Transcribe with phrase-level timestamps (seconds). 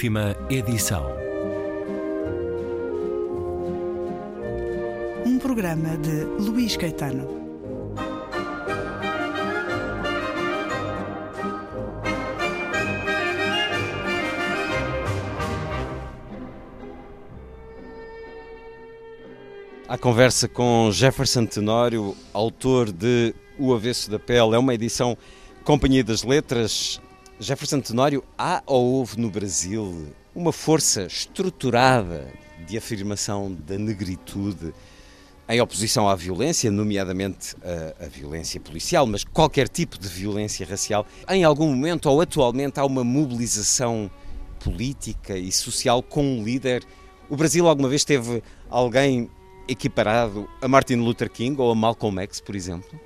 [0.00, 1.04] Última edição.
[5.26, 7.28] Um programa de Luís Caetano.
[19.86, 25.14] A conversa com Jefferson Tenório, autor de O Avesso da Pele, é uma edição
[25.62, 26.98] Companhia das Letras.
[27.42, 32.30] Jefferson Tenório, há ou houve no Brasil uma força estruturada
[32.66, 34.74] de afirmação da negritude
[35.48, 41.06] em oposição à violência, nomeadamente a, a, violência policial, mas qualquer tipo de violência racial.
[41.30, 44.10] Em algum momento ou atualmente há uma mobilização
[44.62, 46.84] política e social com um líder.
[47.30, 49.30] O Brasil alguma vez teve alguém
[49.66, 53.00] equiparado a Martin Luther King ou a Malcolm X, por exemplo?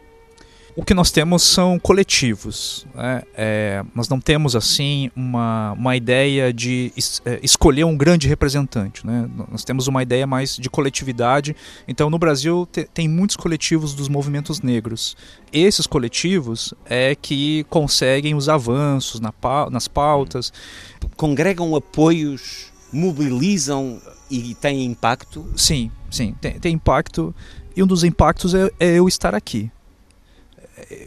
[0.77, 2.85] O que nós temos são coletivos.
[2.93, 3.23] Né?
[3.37, 9.07] É, nós não temos assim uma, uma ideia de es, é, escolher um grande representante.
[9.07, 9.31] Né?
[9.49, 11.55] Nós temos uma ideia mais de coletividade.
[11.87, 15.17] Então, no Brasil te, tem muitos coletivos dos movimentos negros.
[15.53, 19.33] Esses coletivos é que conseguem os avanços na,
[19.71, 20.53] nas pautas.
[21.17, 25.47] Congregam apoios, mobilizam e têm impacto?
[25.57, 27.33] Sim, sim, tem, tem impacto.
[27.77, 29.71] E um dos impactos é, é eu estar aqui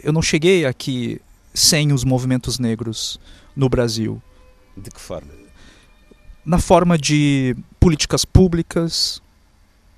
[0.03, 1.21] eu não cheguei aqui
[1.53, 3.19] sem os movimentos negros
[3.55, 4.21] no Brasil.
[4.75, 5.31] De que forma?
[6.45, 9.21] Na forma de políticas públicas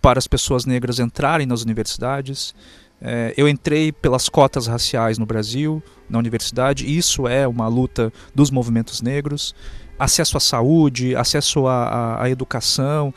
[0.02, 2.56] para as pessoas negras entrarem nas universidades.
[3.02, 8.50] É, eu entrei pelas cotas raciais no Brasil, na universidade, isso é uma luta dos
[8.50, 9.54] movimentos negros.
[9.98, 13.14] Acesso à saúde, acesso à, à, à educação,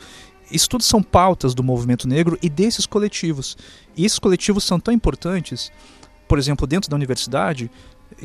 [0.51, 3.57] isso tudo são pautas do movimento negro e desses coletivos.
[3.95, 5.71] E esses coletivos são tão importantes
[6.33, 7.69] por exemplo, dentro da universidade,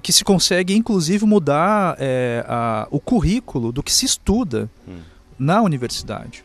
[0.02, 5.00] que se consegue inclusive mudar é, a, o currículo do que se estuda hum.
[5.38, 6.42] na universidade.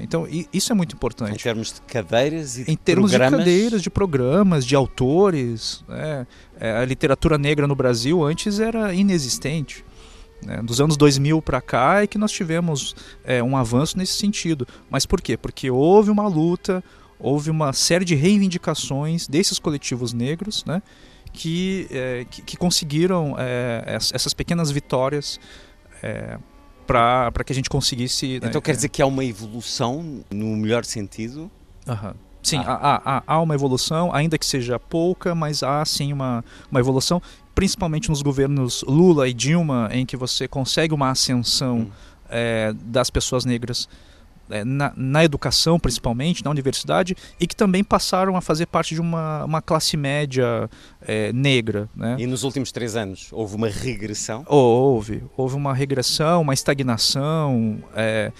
[0.00, 1.34] Então isso é muito importante.
[1.34, 3.40] Em termos de cadeiras e Em termos programas...
[3.40, 5.84] de cadeiras, de programas, de autores.
[5.86, 6.26] Né?
[6.58, 9.84] É, a literatura negra no Brasil antes era inexistente.
[10.42, 10.62] Né?
[10.62, 14.66] Dos anos 2000 para cá é que nós tivemos é, um avanço nesse sentido.
[14.88, 15.36] Mas por quê?
[15.36, 16.82] Porque houve uma luta,
[17.22, 20.82] houve uma série de reivindicações desses coletivos negros, né,
[21.32, 25.40] que, é, que, que, conseguiram é, essas pequenas vitórias
[26.02, 26.38] é,
[26.86, 28.40] para que a gente conseguisse.
[28.40, 31.50] Né, então quer dizer que há uma evolução no melhor sentido?
[32.42, 32.72] Sim, ah.
[32.72, 37.22] há, há, há, uma evolução, ainda que seja pouca, mas há sim uma, uma evolução,
[37.54, 41.90] principalmente nos governos Lula e Dilma, em que você consegue uma ascensão hum.
[42.84, 43.88] das pessoas negras
[44.64, 49.44] na, na, educação, principalmente, na universidade, e que também passaram a fazer parte de uma,
[49.44, 50.68] uma classe média
[51.00, 51.88] é, negra.
[51.96, 52.16] Né?
[52.18, 54.44] E nos últimos três anos houve uma regressão?
[54.46, 55.24] Houve.
[55.36, 57.82] Houve uma regressão, uma estagnação.
[57.94, 58.30] É,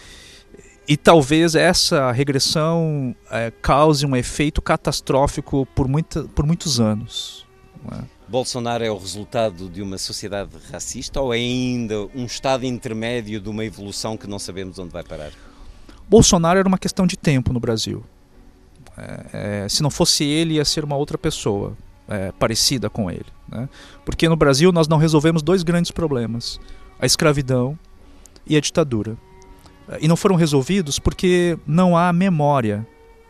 [0.87, 7.47] e talvez essa regressão é, cause um efeito catastrófico por, muita, por muitos anos.
[7.91, 8.05] Né?
[8.29, 13.49] Bolsonaro é o resultado de uma sociedade racista ou é ainda um estado intermédio de
[13.49, 15.33] uma evolução que não sabemos onde vai parar?
[16.09, 18.05] Bolsonaro era uma questão de tempo no Brasil.
[18.97, 21.77] É, é, se não fosse ele, ia ser uma outra pessoa
[22.09, 23.27] é, parecida com ele.
[23.49, 23.69] Né?
[24.05, 26.61] Porque no Brasil nós não resolvemos dois grandes problemas:
[27.01, 27.79] a escravidão
[28.47, 29.17] e a ditadura.
[30.01, 32.87] E não foram resolvidos porque não há memória,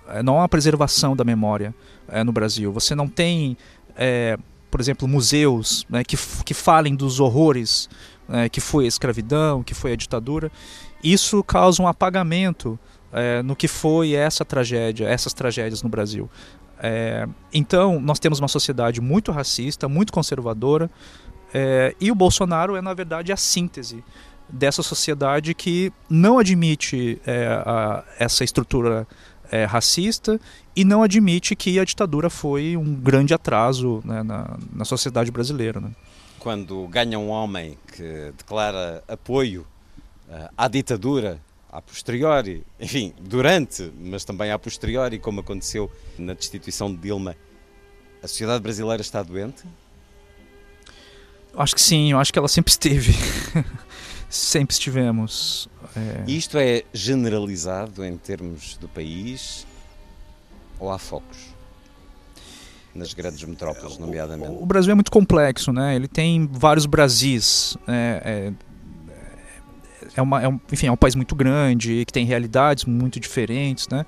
[0.09, 1.75] é, não há preservação da memória
[2.09, 2.73] é, no Brasil.
[2.73, 3.57] Você não tem,
[3.97, 4.39] é,
[4.71, 7.89] por exemplo, museus né, que, que falem dos horrores
[8.51, 10.51] que foi a escravidão, que foi a ditadura.
[11.03, 12.79] Isso causa um apagamento
[13.13, 16.31] é, no que foi essa tragédia, essas tragédias no Brasil.
[16.79, 20.91] É, então, nós temos uma sociedade muito racista, muito conservadora,
[21.55, 24.03] é, e o Bolsonaro é, na verdade, a síntese
[24.49, 29.07] dessa sociedade que não admite é, a, essa estrutura
[29.51, 30.41] é, racista
[30.75, 35.81] e não admite que a ditadura foi um grande atraso né, na, na sociedade brasileira.
[35.81, 35.91] Né?
[36.43, 39.65] Quando ganha um homem que declara apoio
[40.29, 41.41] eh, à ditadura
[41.71, 47.37] a posteriori, enfim, durante, mas também a posteriori, como aconteceu na destituição de Dilma,
[48.21, 49.63] a sociedade brasileira está doente?
[51.57, 53.15] Acho que sim, eu acho que ela sempre esteve.
[54.29, 55.69] sempre estivemos.
[55.95, 56.29] É...
[56.29, 59.65] Isto é generalizado em termos do país
[60.81, 61.52] ou há focos?
[62.95, 64.53] Nas grandes metrópoles, nomeadamente.
[64.61, 65.97] O, Brasil é muito complexo, né?
[65.97, 67.77] Ele tem vários Brasis.
[67.89, 68.53] É, é,
[70.17, 73.89] é, uma, é um, enfim, é um país muito grande, que tem realidades muito diferentes,
[73.89, 74.05] né?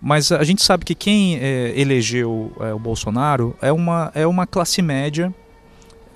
[0.00, 4.46] Mas a gente sabe que quem é, elegeu é, o Bolsonaro é uma, é uma
[4.46, 5.32] classe média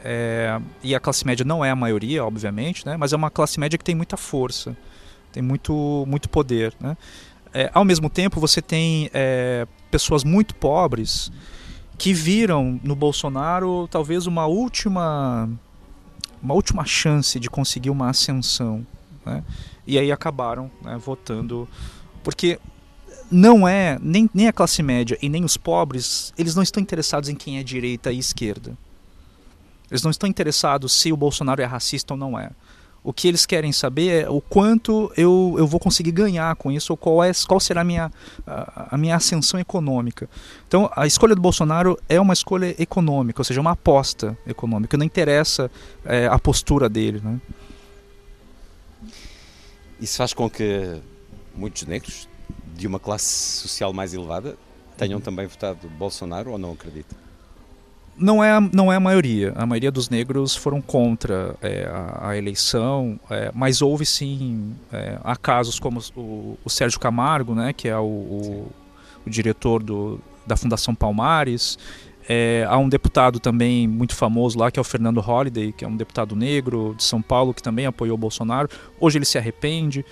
[0.06, 2.94] É, e a classe média não é a maioria, obviamente, né?
[2.94, 4.76] mas é uma classe média que tem muita força,
[5.32, 6.74] tem muito, muito poder.
[6.78, 6.94] Né?
[7.54, 11.32] É, ao mesmo tempo, você tem é, pessoas muito pobres
[11.96, 15.48] que viram no Bolsonaro talvez uma última,
[16.42, 18.86] uma última chance de conseguir uma ascensão.
[19.24, 19.42] Né?
[19.86, 21.68] E aí acabaram né, votando.
[22.22, 22.58] Porque
[23.30, 27.28] não é, nem, nem a classe média e nem os pobres, eles não estão interessados
[27.28, 28.76] em quem é direita e esquerda.
[29.90, 32.50] Eles não estão interessados se o Bolsonaro é racista ou não é.
[33.04, 36.90] O que eles querem saber é o quanto eu, eu vou conseguir ganhar com isso,
[36.94, 38.10] ou qual, é, qual será a minha,
[38.46, 40.26] a, a minha ascensão econômica.
[40.66, 44.96] Então, a escolha do Bolsonaro é uma escolha econômica, ou seja, uma aposta econômica.
[44.96, 45.70] Não interessa
[46.02, 47.20] é, a postura dele.
[47.22, 47.38] Né?
[50.00, 50.98] Isso faz com que
[51.54, 52.26] muitos negros
[52.74, 53.26] de uma classe
[53.60, 54.56] social mais elevada
[54.96, 57.23] tenham também votado Bolsonaro ou não acredita?
[58.16, 59.52] Não é, não é a maioria.
[59.56, 65.18] A maioria dos negros foram contra é, a, a, eleição, é, mas houve sim é,
[65.22, 68.72] há casos como o, o, Sérgio Camargo, né, que é o, o,
[69.26, 71.78] o diretor do, da Fundação Palmares.
[72.26, 75.88] É, há um deputado também muito famoso lá, que é o Fernando Holliday, que é
[75.88, 78.68] um deputado negro de São Paulo, que também apoiou o Bolsonaro.
[78.98, 80.04] Hoje ele se arrepende.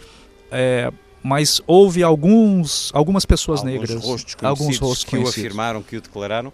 [0.50, 5.96] É, mas houve alguns, algumas pessoas alguns negras, rostos alguns rostos que o afirmaram, que
[5.96, 6.52] o declararam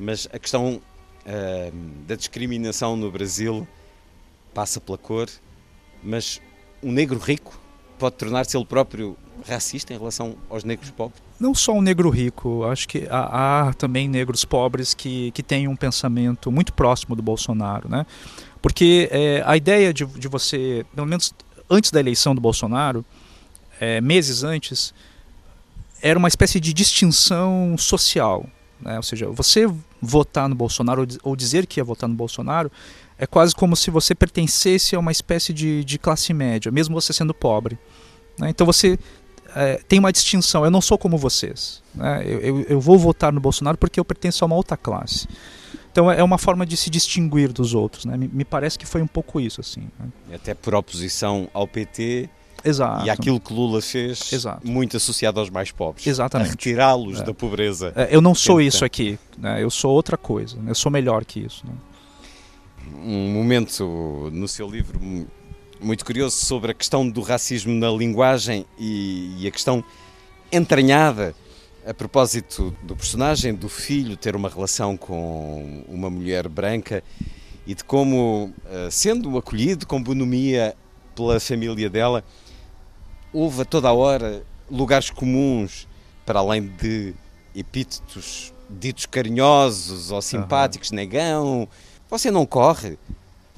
[0.00, 0.80] mas a questão
[1.26, 1.72] uh,
[2.06, 3.68] da discriminação no Brasil
[4.54, 5.28] passa pela cor,
[6.02, 6.40] mas
[6.82, 7.60] um negro rico
[7.98, 9.16] pode tornar-se ele próprio
[9.46, 11.22] racista em relação aos negros pobres?
[11.38, 15.68] Não só um negro rico, acho que há, há, também negros pobres que, que têm
[15.68, 18.06] um pensamento muito próximo do Bolsonaro, né?
[18.60, 21.34] Porque é, a ideia de, de você, pelo menos
[21.68, 23.04] antes da eleição do Bolsonaro,
[23.78, 24.92] é, meses antes,
[26.02, 28.46] era uma espécie de distinção social.
[28.80, 28.96] Né?
[28.96, 29.66] Ou seja, você
[30.00, 32.70] votar no Bolsonaro ou dizer que ia votar no Bolsonaro
[33.18, 37.12] é quase como se você pertencesse a uma espécie de, de classe média, mesmo você
[37.12, 37.78] sendo pobre.
[38.38, 38.48] Né?
[38.48, 38.98] Então você
[39.54, 40.64] é, tem uma distinção.
[40.64, 41.82] Eu não sou como vocês.
[41.94, 42.22] Né?
[42.24, 45.28] Eu, eu, eu, vou votar no Bolsonaro porque eu pertenço a uma outra classe.
[45.92, 48.04] Então é uma forma de se distinguir dos outros.
[48.04, 48.16] Né?
[48.16, 49.60] Me, me parece que foi um pouco isso.
[49.60, 49.88] assim.
[49.98, 50.36] Né?
[50.36, 52.30] Até por oposição ao PT
[52.64, 53.06] Exato.
[53.06, 54.66] E aquilo que Lula fez, Exato.
[54.66, 56.06] muito associado aos mais pobres.
[56.06, 56.50] Exatamente.
[56.50, 57.24] retirá-los é.
[57.24, 57.92] da pobreza.
[57.96, 59.62] É, eu não sou isso aqui, né?
[59.62, 61.66] eu sou outra coisa, eu sou melhor que isso.
[61.66, 61.72] Né?
[63.02, 64.98] Um momento no seu livro
[65.80, 69.82] muito curioso sobre a questão do racismo na linguagem e, e a questão
[70.52, 71.34] entranhada
[71.86, 77.02] a propósito do personagem, do filho ter uma relação com uma mulher branca
[77.66, 80.74] e de como, eh, sendo acolhido com bonomia
[81.14, 82.24] pela família dela,
[83.32, 85.88] houve a toda a hora lugares comuns,
[86.24, 87.14] para além de
[87.54, 90.96] epítetos ditos carinhosos ou simpáticos, uhum.
[90.96, 91.68] negão.
[92.08, 92.98] Você não corre?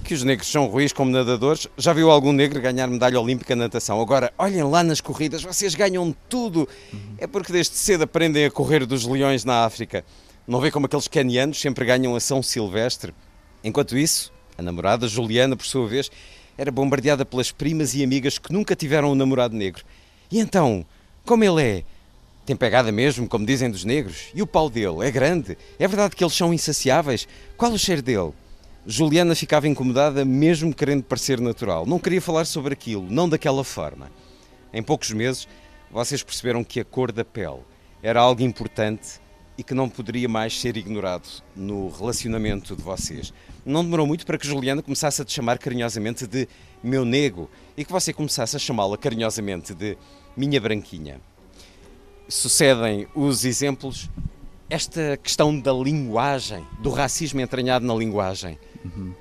[0.05, 1.69] Que os negros são ruins como nadadores.
[1.77, 4.01] Já viu algum negro ganhar medalha olímpica na natação?
[4.01, 6.69] Agora, olhem lá nas corridas, vocês ganham tudo.
[6.93, 7.15] Uhum.
[7.19, 10.05] É porque desde cedo aprendem a correr dos leões na África.
[10.47, 13.15] Não vê como aqueles canianos sempre ganham a São Silvestre?
[13.63, 16.11] Enquanto isso, a namorada Juliana, por sua vez,
[16.57, 19.85] era bombardeada pelas primas e amigas que nunca tiveram um namorado negro.
[20.31, 20.85] E então,
[21.25, 21.85] como ele é?
[22.45, 24.31] Tem pegada mesmo, como dizem dos negros?
[24.35, 25.07] E o pau dele?
[25.07, 25.57] É grande?
[25.79, 27.29] É verdade que eles são insaciáveis?
[27.57, 28.33] Qual o cheiro dele?
[28.85, 31.87] Juliana ficava incomodada, mesmo querendo parecer natural.
[31.87, 34.11] Não queria falar sobre aquilo, não daquela forma.
[34.75, 35.47] Em poucos meses,
[35.91, 37.61] vocês perceberam que a cor da pele
[38.03, 39.21] era algo importante
[39.57, 43.33] e que não poderia mais ser ignorado no relacionamento de vocês.
[43.65, 46.49] Não demorou muito para que Juliana começasse a te chamar carinhosamente de
[46.83, 49.97] meu nego e que você começasse a chamá-la carinhosamente de
[50.37, 51.21] minha branquinha.
[52.29, 54.09] Sucedem os exemplos.
[54.71, 58.59] Esta questão da linguagem, do racismo entranhado na linguagem.
[58.83, 59.13] Uhum.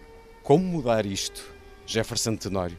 [0.43, 1.43] Como mudar isto,
[1.85, 2.77] Jefferson Tenório?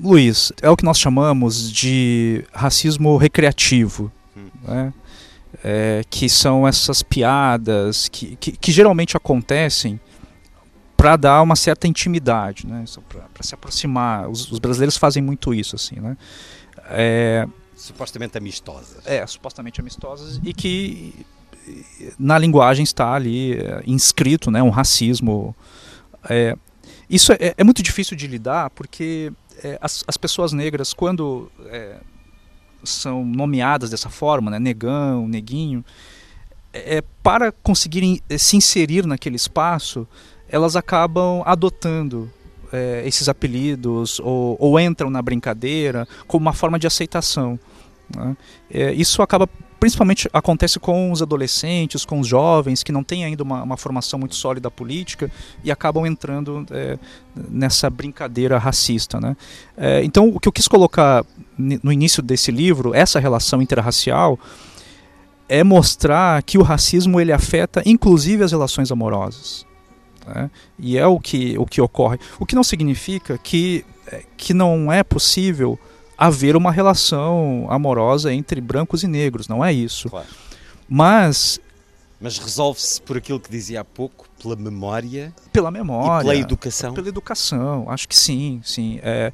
[0.00, 4.10] Luiz, é o que nós chamamos de racismo recreativo.
[4.36, 4.48] Hum.
[4.64, 4.92] Né?
[5.62, 10.00] É, que são essas piadas que, que, que geralmente acontecem
[10.96, 12.84] para dar uma certa intimidade, né?
[13.32, 14.28] para se aproximar.
[14.28, 16.16] Os, os, brasileiros fazem muito isso, assim, né?
[16.90, 19.06] É, supostamente amistosas.
[19.06, 21.26] É, supostamente amistosas e que
[22.18, 25.54] na linguagem está ali é, inscrito, né, um racismo.
[26.28, 26.56] É,
[27.08, 31.96] isso é, é, muito difícil de lidar porque é, as, as pessoas negras, quando é,
[32.84, 35.84] são nomeadas dessa forma, né, negão, neguinho,
[36.72, 40.06] é, para conseguirem eh, se inserir naquele espaço,
[40.48, 42.30] elas acabam adotando
[42.72, 47.58] é, esses apelidos ou, ou, entram na brincadeira como uma forma de aceitação.
[48.14, 48.36] Né?
[48.70, 49.48] É, isso acaba
[49.80, 54.18] principalmente acontece com os adolescentes, com os jovens que não têm ainda uma, uma formação
[54.18, 55.32] muito sólida política
[55.64, 56.98] e acabam entrando é,
[57.34, 59.18] nessa brincadeira racista.
[59.18, 59.34] Né?
[59.78, 61.24] É, então, o que eu quis colocar
[61.56, 64.38] no início desse livro, essa relação interracial,
[65.48, 69.66] é mostrar que o racismo ele afeta inclusive as relações amorosas.
[70.26, 70.50] Né?
[70.78, 72.18] E é o que, o que ocorre.
[72.38, 75.78] O que não significa que, é, que não é possível
[76.20, 80.10] haver uma relação amorosa entre brancos e negros, não é isso.
[80.10, 80.26] Claro.
[80.86, 81.58] Mas
[82.20, 86.92] mas resolve-se por aquilo que dizia há pouco, pela memória, pela memória, pela educação.
[86.92, 89.00] Pela educação, acho que sim, sim.
[89.02, 89.32] É,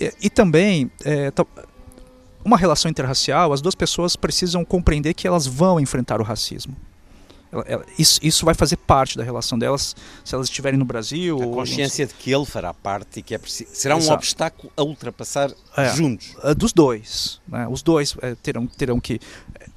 [0.00, 1.32] e, e, também é,
[2.44, 6.76] uma relação interracial, as duas pessoas precisam compreender que elas vão enfrentar o racismo.
[7.50, 11.36] Ela, ela, isso, isso vai fazer parte da relação delas se elas estiverem no Brasil.
[11.42, 13.70] A consciência de que ele fará parte e que é preciso.
[13.72, 14.14] Será um Exato.
[14.14, 16.34] obstáculo a ultrapassar é, juntos.
[16.56, 17.40] Dos dois.
[17.48, 17.66] Né?
[17.68, 19.18] Os dois é, terão, terão que.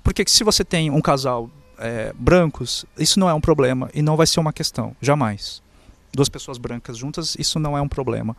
[0.03, 4.15] Porque se você tem um casal é, brancos, isso não é um problema e não
[4.15, 5.61] vai ser uma questão, jamais.
[6.13, 8.35] Duas pessoas brancas juntas, isso não é um problema.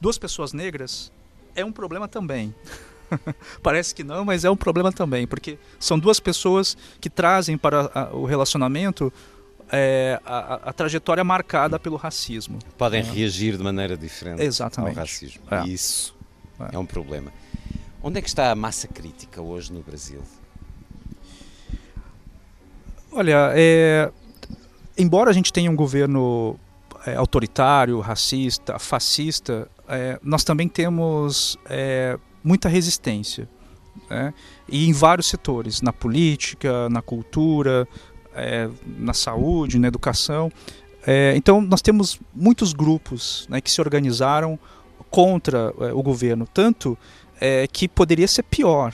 [0.00, 1.10] Duas pessoas negras
[1.56, 2.54] é um problema também.
[3.62, 7.90] Parece que não, mas é um problema também, porque são duas pessoas que trazem para
[7.94, 9.12] a, o relacionamento
[9.70, 12.58] é, a, a, trajetória marcada pelo racismo.
[12.76, 13.02] Podem é.
[13.02, 14.96] reagir de maneira diferente Exatamente.
[14.96, 15.42] ao racismo.
[15.50, 15.64] É.
[15.64, 16.14] E isso
[16.60, 16.76] é.
[16.76, 17.32] é um problema.
[18.02, 20.20] Onde é que está a massa crítica hoje no Brasil?
[23.10, 24.10] Olha, é,
[24.98, 26.58] embora a gente tenha um governo
[27.06, 29.68] é, autoritário, racista, fascista,
[30.22, 31.58] nós também temos
[32.44, 33.48] muita resistência.
[34.10, 34.34] Né?
[34.68, 37.88] E em vários setores, na política, na cultura,
[38.34, 40.52] é, na saúde, na educação.
[41.06, 44.58] É, então, nós temos muitos grupos né, que se organizaram
[45.10, 46.98] contra é, o governo, tanto
[47.40, 48.92] é, que poderia ser pior.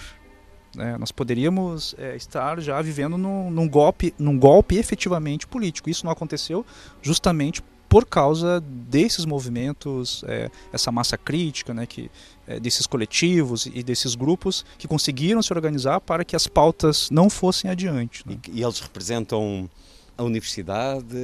[0.75, 0.97] Né?
[0.99, 5.91] Nós poderíamos é, estar já vivendo num, num, golpe, num golpe efetivamente político.
[5.91, 6.65] Isso não aconteceu
[7.03, 12.09] justamente por causa desses movimentos, é, essa massa crítica, né, que,
[12.47, 17.29] é, desses coletivos e desses grupos que conseguiram se organizar para que as pautas não
[17.29, 18.23] fossem adiante.
[18.25, 18.39] Né?
[18.47, 19.69] E, e, eles representam
[20.17, 21.17] a universidade?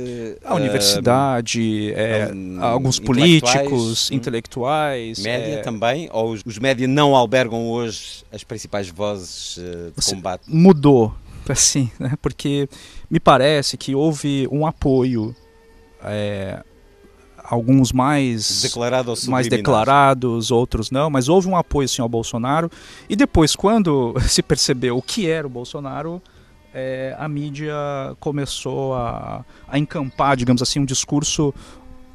[0.44, 4.14] A universidade, é, alguns políticos, hum.
[4.14, 5.20] intelectuais.
[5.20, 6.08] Média é, também?
[6.12, 10.42] Ou os, os média não albergam hoje as principais vozes uh, de combate?
[10.49, 11.14] Mudou,
[11.49, 12.14] assim, né?
[12.20, 12.68] porque
[13.08, 15.32] me parece que houve um apoio
[16.07, 16.63] é,
[17.43, 22.71] alguns mais Declarado mais declarados, outros não, mas houve um apoio sim ao Bolsonaro.
[23.09, 26.21] E depois, quando se percebeu o que era o Bolsonaro,
[26.75, 27.75] é, a mídia
[28.21, 31.55] começou a, a encampar, digamos assim, um discurso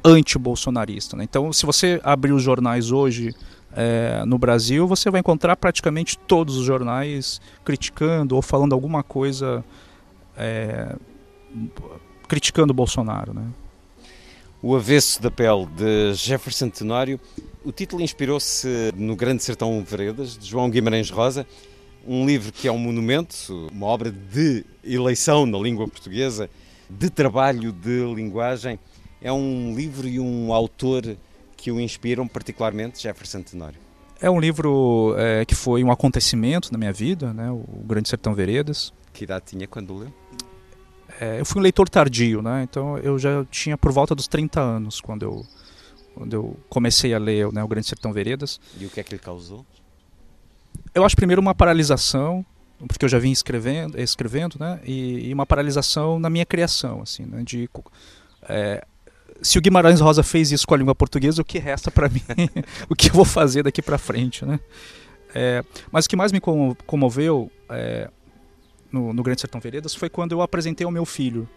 [0.04, 1.16] anti-bolsonarista.
[1.16, 1.24] Né?
[1.24, 3.34] Então, se você abrir os jornais hoje
[3.74, 9.64] é, no Brasil, você vai encontrar praticamente todos os jornais criticando ou falando alguma coisa
[10.36, 10.94] é,
[12.28, 13.32] criticando o Bolsonaro.
[13.32, 13.44] Né?
[14.64, 17.18] O Avesso da Pele, de Jefferson Tenório.
[17.64, 21.44] O título inspirou-se no Grande Sertão Veredas, de João Guimarães Rosa,
[22.06, 26.48] um livro que é um monumento, uma obra de eleição na língua portuguesa,
[26.88, 28.78] de trabalho de linguagem.
[29.20, 31.16] É um livro e um autor
[31.56, 33.80] que o inspiram particularmente, Jefferson Tenório.
[34.20, 37.50] É um livro é, que foi um acontecimento na minha vida, né?
[37.50, 38.92] o Grande Sertão Veredas.
[39.12, 40.21] Que idade tinha quando leu?
[41.20, 42.62] É, eu fui um leitor tardio, né?
[42.62, 45.46] Então eu já tinha por volta dos 30 anos quando eu,
[46.14, 48.60] quando eu comecei a ler né, O Grande Sertão Veredas.
[48.78, 49.64] E o que é que ele causou?
[50.94, 52.44] Eu acho primeiro uma paralisação,
[52.88, 54.80] porque eu já vim escrevendo, escrevendo né?
[54.84, 57.42] E, e uma paralisação na minha criação, assim, né?
[57.44, 57.68] De,
[58.48, 58.84] é,
[59.40, 62.22] se o Guimarães Rosa fez isso com a língua portuguesa, o que resta para mim?
[62.88, 64.60] o que eu vou fazer daqui para frente, né?
[65.34, 68.10] É, mas o que mais me comoveu é,
[68.92, 71.48] no, no Grande Sertão Veredas foi quando eu apresentei ao meu filho,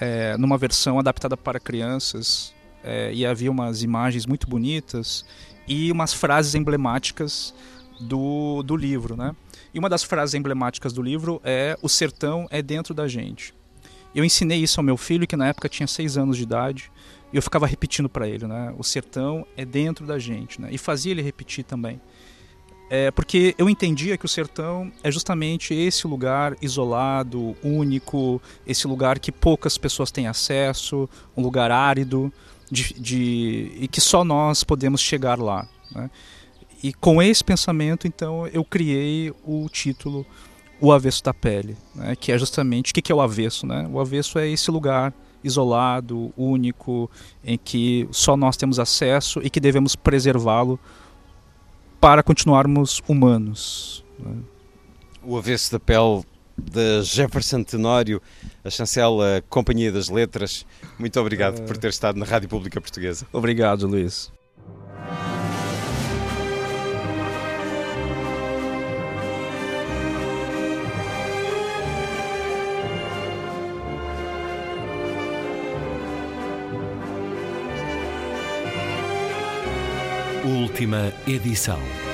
[0.00, 5.24] é, numa versão adaptada para crianças, é, e havia umas imagens muito bonitas
[5.68, 7.54] e umas frases emblemáticas
[8.00, 9.36] do, do livro, né?
[9.72, 13.54] E uma das frases emblemáticas do livro é o sertão é dentro da gente.
[14.14, 16.90] Eu ensinei isso ao meu filho que na época tinha seis anos de idade
[17.32, 18.74] e eu ficava repetindo para ele, né?
[18.76, 20.68] O sertão é dentro da gente, né?
[20.72, 22.00] E fazia ele repetir também.
[22.92, 29.20] É, porque eu entendia que o sertão é justamente esse lugar isolado, único, esse lugar
[29.20, 32.32] que poucas pessoas têm acesso, um lugar árido,
[32.68, 35.68] de, de e que só nós podemos chegar lá.
[35.94, 36.10] Né?
[36.82, 40.26] E com esse pensamento, então, eu criei o título
[40.80, 42.16] O Avesso da Pele, né?
[42.16, 43.68] que é justamente o que é o avesso.
[43.68, 43.88] Né?
[43.92, 47.08] O avesso é esse lugar isolado, único,
[47.44, 50.78] em que só nós temos acesso e que devemos preservá-lo
[52.00, 54.04] para continuarmos humanos.
[54.18, 54.36] Né?
[55.22, 56.24] O avesso da pele
[56.56, 58.20] de Jefferson Tenório,
[58.64, 60.66] a chancela Companhia das Letras.
[60.98, 61.62] Muito obrigado uh...
[61.62, 63.26] por ter estado na Rádio Pública Portuguesa.
[63.32, 64.32] Obrigado, Luís.
[80.80, 82.09] Última edição.